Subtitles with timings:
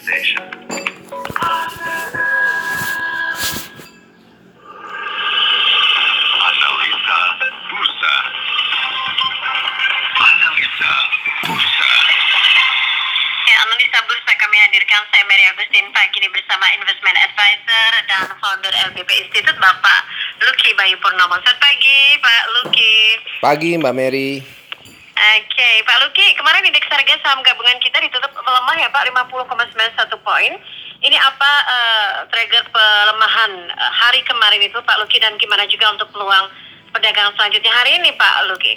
[0.00, 0.48] station.
[6.40, 7.18] Analisa
[7.68, 8.14] Bursa.
[10.16, 10.92] Analisa
[11.44, 11.90] Bursa.
[13.44, 18.72] Ya, analisa bursa kami hadirkan saya Mary Agustin pagi ini bersama Investment Advisor dan founder
[18.88, 20.00] LBP Institute Bapak
[20.40, 21.36] Luki Bayu Purnomo.
[21.44, 22.96] Selamat pagi Pak Luki.
[23.44, 24.60] Pagi Mbak Mary.
[25.20, 28.32] Oke, Pak Luki, kemarin indeks harga saham gabungan kita ditutup
[28.80, 30.52] ya Pak 50,91 poin.
[31.00, 36.08] Ini apa eh, trigger pelemahan eh, hari kemarin itu Pak Luki dan gimana juga untuk
[36.12, 36.48] peluang
[36.92, 38.74] perdagangan selanjutnya hari ini Pak Luki?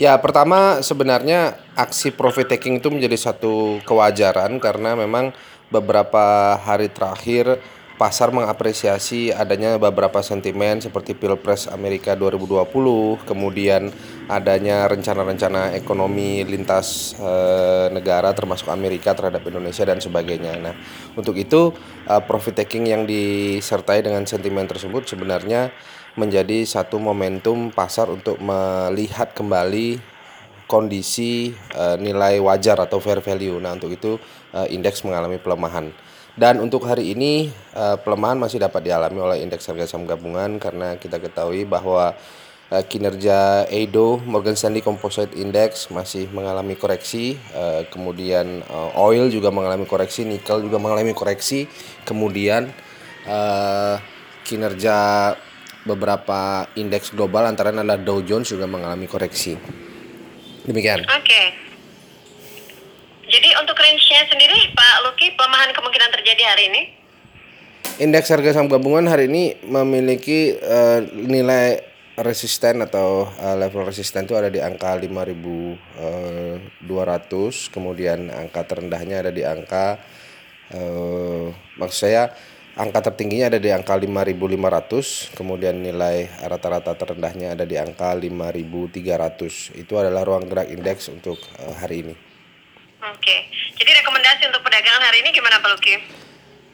[0.00, 5.34] Ya pertama sebenarnya aksi profit taking itu menjadi satu kewajaran karena memang
[5.68, 7.60] beberapa hari terakhir
[8.00, 13.92] pasar mengapresiasi adanya beberapa sentimen seperti Pilpres Amerika 2020, kemudian
[14.24, 20.56] adanya rencana-rencana ekonomi lintas eh, negara termasuk Amerika terhadap Indonesia dan sebagainya.
[20.56, 20.72] Nah,
[21.12, 21.76] untuk itu
[22.08, 25.68] eh, profit taking yang disertai dengan sentimen tersebut sebenarnya
[26.16, 30.00] menjadi satu momentum pasar untuk melihat kembali
[30.64, 33.60] kondisi eh, nilai wajar atau fair value.
[33.60, 34.16] Nah, untuk itu
[34.56, 35.92] eh, indeks mengalami pelemahan.
[36.38, 40.94] Dan untuk hari ini eh, pelemahan masih dapat dialami oleh indeks harga saham gabungan karena
[40.94, 42.14] kita ketahui bahwa
[42.70, 48.62] eh, kinerja Edo Morgan Stanley Composite Index masih mengalami koreksi, eh, kemudian
[48.94, 51.66] oil juga mengalami koreksi, nikel juga mengalami koreksi,
[52.06, 52.70] kemudian
[54.48, 54.96] kinerja
[55.84, 59.54] beberapa indeks global antara adalah Dow Jones juga mengalami koreksi.
[60.64, 61.04] Demikian.
[61.04, 61.70] Oke.
[63.30, 66.82] Jadi untuk range-nya sendiri Pak Luki pelemahan kemungkinan terjadi hari ini?
[68.00, 71.84] Indeks harga saham gabungan hari ini memiliki eh, nilai
[72.16, 76.80] resisten atau eh, level resisten itu ada di angka 5.200,
[77.68, 80.00] kemudian angka terendahnya ada di angka
[80.72, 82.32] eh, maksud saya
[82.80, 89.76] angka tertingginya ada di angka 5.500, kemudian nilai rata-rata terendahnya ada di angka 5.300.
[89.76, 92.14] Itu adalah ruang gerak indeks untuk eh, hari ini.
[93.04, 93.36] Oke.
[93.76, 96.19] Jadi rekomendasi untuk perdagangan hari ini gimana Pak Luki?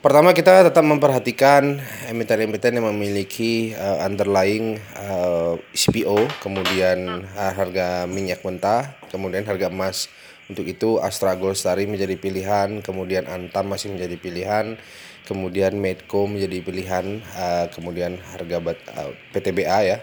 [0.04, 1.80] Pertama kita tetap memperhatikan
[2.12, 10.12] emiten-emiten yang memiliki uh, underlying uh, CPO, kemudian uh, harga minyak mentah, kemudian harga emas.
[10.46, 14.78] Untuk itu Astra Goldstar menjadi pilihan, kemudian Antam masih menjadi pilihan,
[15.26, 19.98] kemudian Medco menjadi pilihan, uh, kemudian harga uh, PTBA ya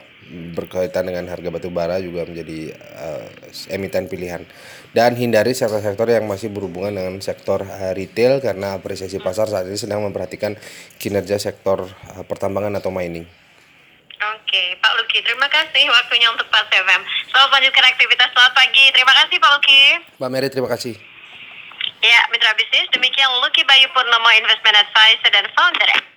[0.54, 3.26] berkaitan dengan harga batu bara juga menjadi uh,
[3.74, 4.44] emiten pilihan
[4.94, 9.78] dan hindari sektor-sektor yang masih berhubungan dengan sektor uh, retail karena apresiasi pasar saat ini
[9.78, 10.58] sedang memperhatikan
[11.02, 13.26] kinerja sektor uh, pertambangan atau mining.
[14.24, 17.02] Oke, Pak Luki, terima kasih waktunya untuk Pas FM.
[17.28, 18.86] Selamat lanjutkan aktivitas selamat pagi.
[18.96, 19.82] Terima kasih Pak Luki.
[20.16, 20.96] Mbak Mary terima kasih.
[22.00, 26.13] Ya, mitra bisnis, demikian Luki Bayu Purnomo Investment Advisor dan Founder